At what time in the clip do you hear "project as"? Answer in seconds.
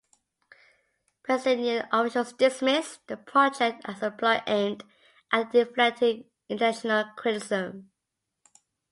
3.15-4.01